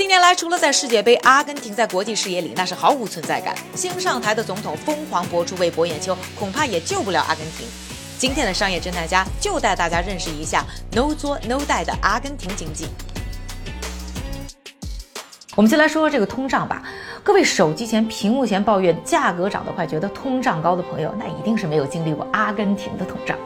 [0.00, 3.54] 近年来，除了在世界杯，阿根廷在国际视野里那是毫无存在感。
[3.76, 7.68] 新上台的总统疯狂博出为博眼球，恐怕也救不了阿根廷。
[8.18, 12.86] 今天的商业侦探家就带大家认识一下 “no 作 no 带的阿根廷经济。
[15.60, 16.82] 我们先来说说这个通胀吧。
[17.22, 23.36] 各位手机前、屏幕前抱怨价格涨得快、觉得通胀高的朋友，那一定是没有经历过阿根廷的通胀。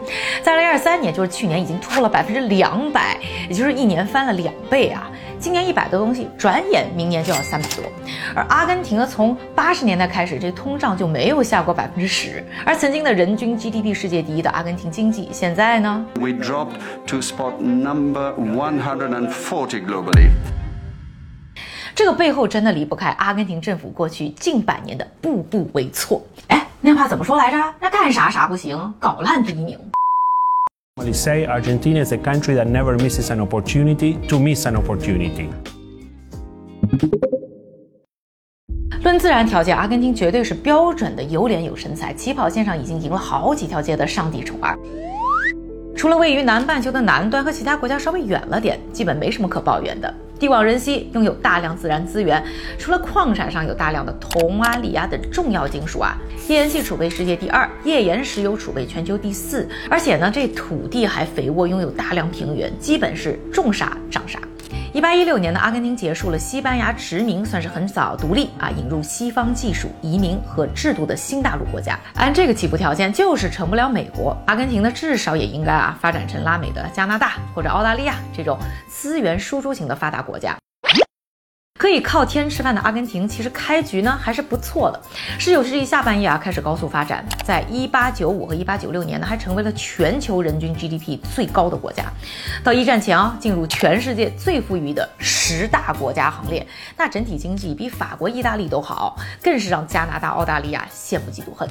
[0.40, 5.10] 在二零二三年，就是去年已经突破了百分之两百，也就是一年翻了两倍啊！
[5.40, 7.84] 今年一百的东西，转眼明年就要三百多。
[8.32, 12.44] 而阿根廷呢，从八十年代开始，这通胀就没有下过百分之十。
[12.64, 16.68] 而曾经的人均 GDP 世界第一的阿根廷经济，现在呢？We drop
[17.08, 20.28] to spot number one hundred and forty globally.
[21.94, 26.20] 这个背后真的离不开阿根廷政府过去近百年的步步为错。
[26.48, 27.56] 哎，那话怎么说来着？
[27.80, 29.78] 那干啥啥不行，搞烂第一名。
[30.96, 35.46] They say Argentina is a country that never misses an opportunity to miss an opportunity.
[39.04, 44.76] 论自然条件，阿根廷绝对是标准的有脸有身材，起跑线上已经赢了好几条街的上帝宠儿。
[45.96, 50.12] 除了位于南半球的南端和其他国家稍微远了点，基本没什么可抱怨的。
[50.44, 52.44] 地广人稀，拥有大量自然资源，
[52.78, 64.38] 除了矿产上有大量的铜啊、锂啊等重要金属啊，页岩气储备世界第二，页岩石油储备全球第四，而且呢，这土地还肥沃，拥有大量平原，基本是种啥长啥。
[64.94, 71.98] 一八一六年的阿根廷结束了西班牙殖民，算是很早独立啊，引入西方技术、移民和制度的新大陆国家。
[72.14, 74.36] 按这个起步条件，就是成不了美国。
[74.46, 78.56] 阿根廷呢，至少也应该啊，发展成拉美的加拿大或者澳大利亚这种
[78.86, 80.56] 资源输出型的发达国家。
[81.84, 84.98] 可以靠天吃饭的阿根廷，其实开局呢还是不错的。
[85.38, 92.04] 十九世纪下半叶啊，开始高速发展，在一八九五和一八九六年呢，还成为了全球人均 GDP 最高的国家。
[92.64, 101.68] 到一战前啊，进入全世界最富裕的十大国家行列，那整体经济比法国、意大利都好，更是让加拿大、澳大利亚羡慕嫉妒恨。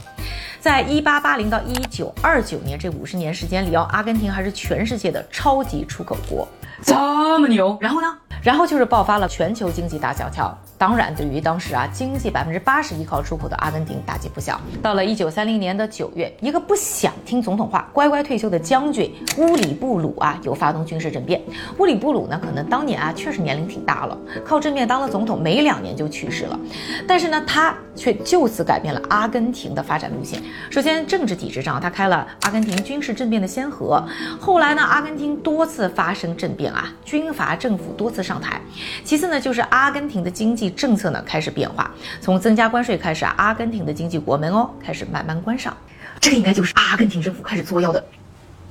[0.60, 6.48] 在一八八零到一九二九年这五十年时间里，哦，阿根廷还是全世界的超级出口国，
[6.84, 7.76] 这么牛。
[7.82, 8.16] 然后呢？
[8.44, 10.56] 然后就是爆发了全球经济大萧条。
[10.78, 14.60] 当然，对于当时啊经济百分之八十依靠出口的阿根廷打击不小。
[14.82, 21.42] 到了一九三零年的九月，一个不想听总统话、乖乖退休的将军乌里布鲁啊，又发动军事政变。
[21.78, 26.60] 乌里布鲁呢，可能当年啊确实年龄挺大了，靠政变当了总统，没两年就去世了。
[27.08, 30.42] 但是呢，他却就此改变了阿根廷的发展路线。
[30.70, 34.04] 首先，政治体制上，他开了阿根廷军事政变的先河。
[34.38, 38.60] 后来呢，阿根廷多次发生政变啊，军阀政府多次上台。
[39.04, 40.64] 其次呢，就是阿根廷的经济。
[40.76, 41.90] 政策呢开始变化，
[42.20, 45.76] 从增加关税开始，阿根廷的经济国门哦开始慢慢关上，
[46.20, 48.04] 这应该就是阿根廷政府开始作妖的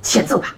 [0.03, 0.55] 前奏吧。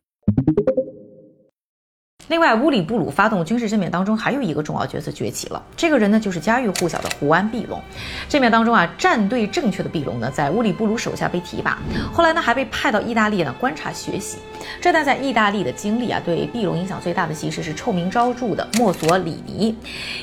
[2.28, 5.62] 另外，乌里布鲁发动军事政变当中，还有一个重要角色崛起了。
[5.76, 7.78] 这个人呢，就是家喻户晓的胡安·毕隆。
[8.30, 11.78] 政变当中啊，站队正确的毕隆呢，在乌里布鲁手下被提拔，
[12.14, 14.38] 后来呢，还被派到意大利呢观察学习。
[14.80, 19.76] 这段在意大利的经历啊，对毕隆影响最大的其实是臭名昭著的墨索里尼。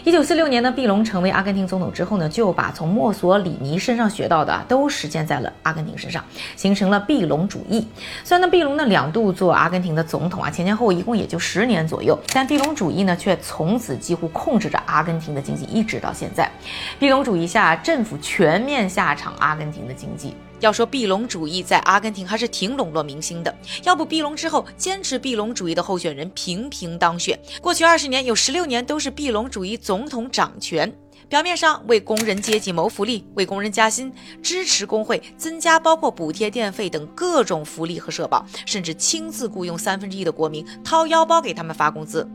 [0.03, 6.23] 一九四六年呢，毕隆成为阿根廷总统之后呢，就把从墨索里尼身上学到的都实践在了阿根廷身上，
[6.55, 7.87] 形成了毕隆主义。
[8.23, 11.87] 虽然呢，毕隆呢两度做阿根廷的总统啊，前前后后一共也就十年。
[11.91, 16.49] 左右，但毕隆主义呢，却从此几乎控制着阿根廷的经济，一直到现在。
[16.97, 20.33] 毕隆主义下，政府全面下场阿根廷的经济。
[20.61, 23.53] 要说毕隆主义在阿根廷还是挺笼络民心的，
[23.83, 27.37] 要不毕隆之后坚持毕隆主义的候选人频频当选。
[27.59, 30.95] 过去二十年有十六年都是毕隆主义总统掌权。
[31.31, 34.11] 表面上为工人阶级谋福利，为工人加薪，
[34.43, 42.29] 支持工会，增加包括补贴电费等各种福利和社保，甚至亲自雇佣三分之一的国民掏腰包给他们发工资。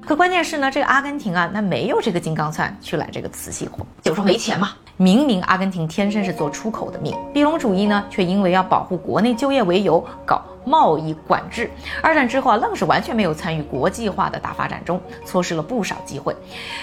[0.00, 4.70] 可关键是呢，这个阿根廷啊，那没有这个金刚钻去揽这个瓷器活，就说没钱嘛。
[4.96, 11.70] 明明阿根廷天生是做出口的命，毕隆主义呢，却因为要保护国内就业为由搞贸易管制。
[12.02, 16.36] 二战之后啊，愣是完全没有参与国际化的大发展中，错失了不少机会。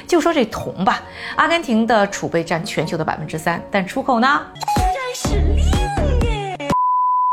[0.08, 1.02] 就说这铜吧，
[1.36, 4.42] 阿根廷的储备占全球的百分之三，但出口呢，
[4.76, 5.66] 真是令。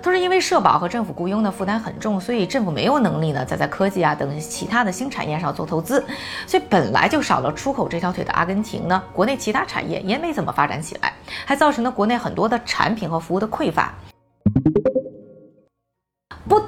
[0.05, 6.05] 都是因为社保和政府雇佣的负担很重，所以政府没有能力呢再在科技啊等其他的新产业上做投资，
[6.45, 11.13] 所以本来就少了出口这条腿的阿根廷呢，国内其他产业也没怎么发展起来，
[11.47, 13.95] 还造成了国内很多的产品和服务的匮乏。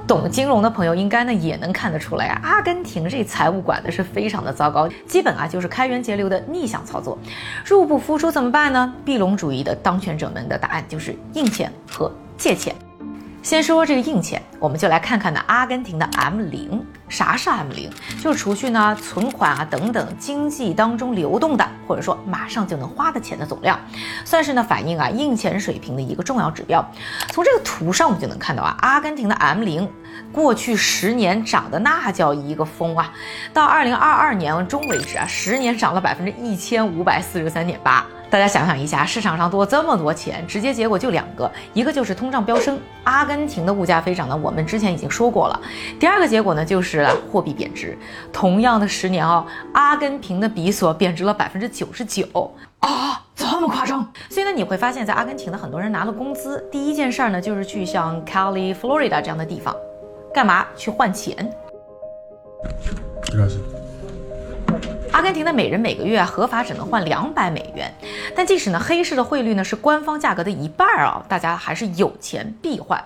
[0.07, 7.19] 懂金融的朋友应该呢也能看得出来啊，阿根廷这财务管的是非常的糟糕，基本啊就是开源节流的逆向操作，
[7.65, 8.95] 入不敷出怎么办呢？
[9.05, 12.75] 币隆主义的当权者们的答案就是印钱和借钱。
[13.45, 16.83] 先说这个硬钱，我们就来看看呢，阿根廷的 M 零。
[17.11, 17.91] 啥是 M 零？
[18.23, 23.79] 就是除去呢存款啊等等经济当中流动的，或者说马上就能花的钱的总量，
[24.25, 26.83] 算是呢反映啊硬钱水平的一个重要指标。
[27.33, 29.87] 从这个图上我们就能看到啊，阿根廷的 M 零
[30.33, 33.13] 过去十年涨的那叫一个疯啊，
[33.53, 38.07] 到二零二二年中为止啊，十年涨了百分之一千五百四十三点八。
[38.35, 45.61] 大家想想一下，市场上多这么多钱，直接结果就两个，一个就是通胀飙升，阿根廷的物价飞涨呢，我们之前已经说过了。
[46.01, 47.97] 第二个结果呢，就是货币贬值。
[48.33, 52.27] 同样的十年哦，阿根廷的比索贬值了百分之九十九
[52.81, 54.05] 啊，这么夸张。
[54.29, 59.73] 所以呢，你会发现在阿根廷的很多人拿了工资，第一件事儿呢，就是去像 Cali、Florida 这样的地方，
[60.35, 60.67] 干嘛？
[60.77, 61.49] 去换钱。
[65.15, 67.89] 阿根廷的每人每个月合法只能换两百美元，
[68.35, 73.01] 但即使呢黑市的汇率呢是官方价格的一半啊，大家还是有钱必换，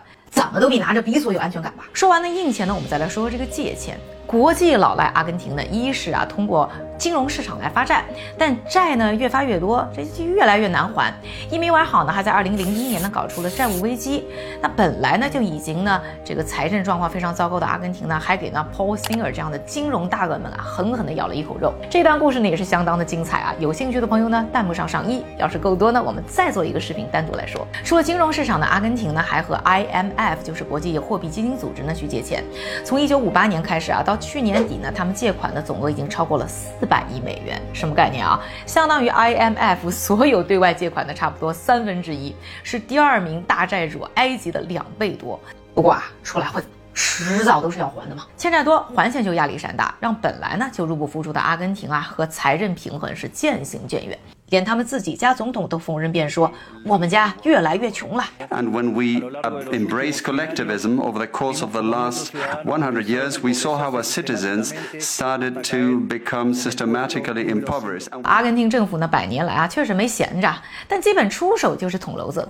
[0.48, 1.84] 怎么都比拿着比索有安全感吧。
[1.92, 3.98] 说完了硬钱呢，我们再来说说这个借钱。
[4.26, 6.68] 国际老赖阿根廷呢，一是啊通过
[6.98, 8.04] 金融市场来发债，
[8.36, 11.10] 但债呢越发越多，这就越来越难还。
[11.50, 14.26] 一没玩好呢，还在二零零一年呢搞出了债务危机。
[14.60, 21.72] 那本来呢就已经呢这个财政状况非常糟糕的阿根廷呢，还给呢 Paul Singer 这样的金融大鳄们啊狠狠的咬了一口肉。
[21.88, 27.66] 这段故事呢也是相当的精彩啊，有兴趣的朋友呢弹幕上上一，要是够多呢，我们再做一个视频单独来说。
[27.82, 32.44] 除了金融市场呢，阿根廷呢还和 IMF 就是国际货币基金组织呢去借钱。
[32.84, 38.40] 从一九五八年开始啊到去年底呢，他们借款的总额已经超过了四百亿美元，什么概念啊？
[38.66, 45.38] 相当于 IMF 所有对外借款的差不多三分之一，是第二名大债主埃及的两倍多。
[45.74, 46.62] 不过啊，出来混，
[46.94, 48.26] 迟早都是要还的嘛。
[48.36, 54.18] 欠债多，还钱就压力山大，让本来呢就入不敷出的阿根廷啊和财政平衡是渐行渐远。
[54.50, 56.50] 连他们自己家总统都逢人便说
[56.84, 62.30] ：“我们家越来越穷了。” And when we uh, embrace collectivism over the course of the last
[62.64, 68.08] 100 years, we saw how our citizens started to become systematically impoverished.
[68.22, 70.54] 阿根廷政府呢，百年来啊确实没闲着，
[70.86, 72.48] 但基本出手就是捅娄子，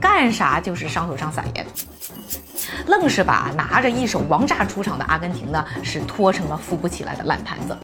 [0.00, 1.66] 干啥就是伤口上撒盐，
[2.86, 7.76] 愣是把拿着一手王炸出场的阿根廷呢，是拖成了扶不起来的烂摊子。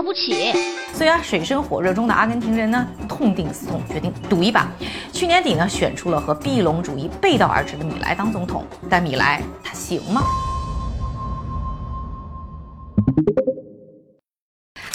[0.00, 0.50] 要不起。
[0.94, 4.66] 所以啊，水深火热中的阿根廷人呢，痛定思痛，决定赌一把。
[5.12, 8.64] 去年底呢，选出了和庇隆主义背道而驰的米莱当总统。
[8.88, 10.22] 但米莱他行吗？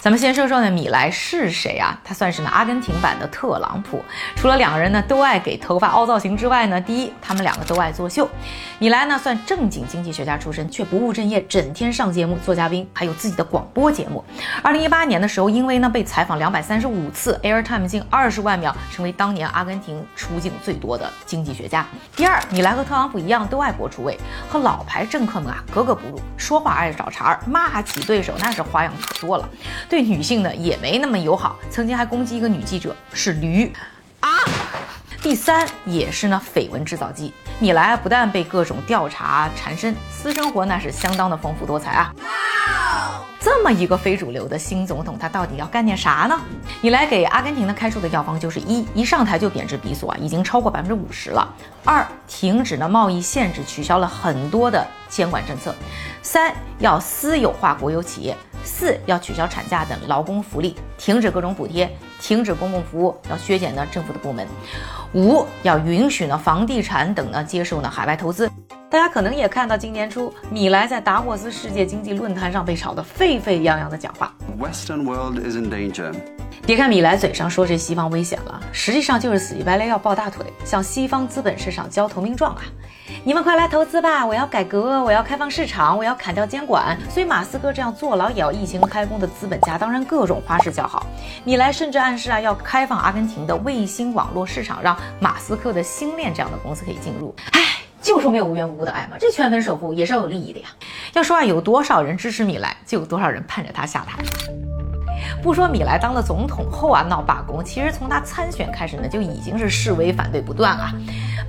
[0.06, 2.00] 咱们先说说呢，米莱是谁啊？
[2.04, 4.06] 他算是呢阿根廷版的特朗普。
[4.36, 8.30] 除了两个人呢都爱给头发凹造型之外呢，第一，他们两个都爱作秀。
[8.78, 14.24] 米莱呢算正经经济学家出身，却不务正业，整天上节目做嘉宾，还有自己的广播节目。
[14.62, 21.84] 二零一八年的时候，因为呢被采访两百三十五次，Airtime 近二十万秒，成为当年阿根廷出镜最多的经济学家。
[22.16, 24.16] 第二，米莱和特朗普一样，都爱博出位，
[24.48, 29.50] 和老牌政客们啊格格不入，说话爱找茬儿，骂起对手那是花样可多了。
[29.96, 33.72] 对女性呢也没那么友好，曾经还攻击一个女记者是驴
[34.20, 34.30] 啊。
[35.22, 42.14] 第三也是呢绯闻制造机，米莱不但被各种调查缠身，私生活那是相当的丰富多彩啊。
[43.46, 46.36] 这么一个非主流的新总统，他到底要干点啥呢？
[46.82, 51.48] 你来给阿根廷呢开出的药方就是一，一上台就贬值比索啊，已经超过百分之五十了；
[51.84, 55.72] 二，停止了贸易限制，取消了很多的监管政策；
[56.24, 58.36] 三，要私有化国有企业。
[58.64, 61.88] 四要取消产假等劳工福利，停止各种补贴，
[62.20, 64.48] 停止公共服务，要削减呢政府的部门。
[65.14, 68.50] 五要允许呢房地产等呢接受呢海外投资。
[68.96, 74.34] 大家可能也看到今年初米莱在达沃斯世界经济论坛上被炒得沸沸扬扬的讲话。
[74.58, 76.14] Western world is in danger.
[76.66, 82.62] 别看米莱嘴上说这西方危险了，实际上就是死乞白赖要抱大腿，向西方资本市场交投名状啊！
[83.26, 84.26] 你们快来投资吧！
[84.26, 86.98] 我要改革，我要开放市场，我要砍掉监管。
[87.10, 91.06] 所以马斯克这样坐牢也要疫情开工的资本家，当然各种花式叫好。
[91.44, 97.36] 米莱甚至暗示啊，要开放阿根廷的卫星网络市场，让马斯克的星链这样的公司可以进入。
[97.52, 97.65] 唉。
[98.06, 100.68] 就说没有无缘无故的爱嘛，这圈粉守护也是要有利益的呀。
[101.14, 104.24] 要说啊，有多少人支持米莱，就有多少人盼着他下台。
[105.42, 110.94] 不说米莱当了总统后啊闹罢工，其实从他参选开始呢，就已经是示威反对不断啊，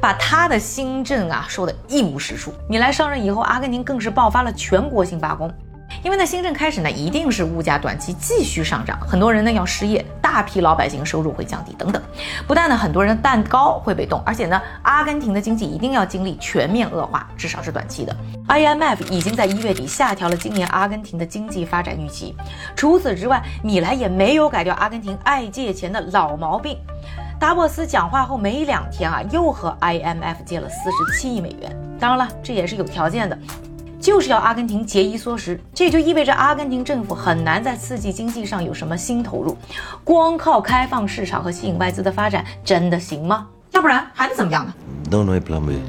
[0.00, 2.54] 把他的新政啊说的一无是处。
[2.70, 5.52] 米莱上任以后，阿根廷更是爆发了全国性罢工。
[6.06, 12.00] 因为呢，新政开始呢，一定是物价短期继续上涨，很多人呢要失业，大批老百姓收入会降低等等。
[12.46, 18.16] 不但呢，很多人的蛋糕会被冻，而且呢，阿根廷的经济一定要经历全面恶化，至少是短期的。
[18.46, 22.36] IMF 已经在一月底下调了今年阿根廷的经济发展预期。
[22.76, 26.78] 除此之外，米莱也没有改掉阿根廷爱借钱的老毛病。
[27.40, 31.76] 达沃斯讲话后没两天啊，又和 IMF 借了四十七亿美元。
[31.98, 33.36] 当然了，这也是有条件的，
[34.06, 35.60] 就是要阿根廷节衣缩食。
[35.74, 39.58] 这就意味着阿根廷政府很难在刺激经济上有什么新投入。
[40.04, 43.48] 光靠开放市场和吸引外资的发展，真的行吗？
[43.72, 44.72] 要不然还能怎么样呢
[45.10, 45.80] ？？Don't know plan B.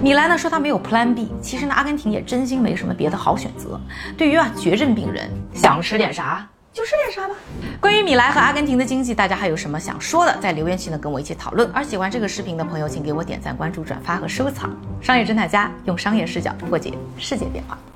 [0.00, 3.80] 米兰呢说他没有 Plan B，其实呢阿根廷也真心没什么别的好选择。
[4.16, 7.34] 对于啊绝症病人，想吃点啥就是点啥吧。
[7.80, 11.70] 关于米莱和阿根廷的经济，大家还有什么想说的，在留言区呢跟我一起讨论。
[11.72, 14.76] 而喜欢这个视频的朋友，请给我点赞、关注、转发和收藏。
[15.00, 17.78] 商业侦探家用商业视角破解世界变化。